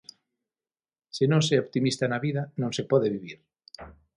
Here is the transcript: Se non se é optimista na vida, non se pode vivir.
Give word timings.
Se 1.15 1.23
non 1.31 1.41
se 1.47 1.53
é 1.57 1.63
optimista 1.65 2.05
na 2.07 2.21
vida, 2.25 2.41
non 2.61 2.71
se 2.77 2.87
pode 2.91 3.07
vivir. 3.15 3.39